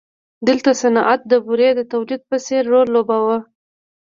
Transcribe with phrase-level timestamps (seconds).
[0.47, 3.37] دلته صنعت د بورې د تولید په څېر رول لوباوه.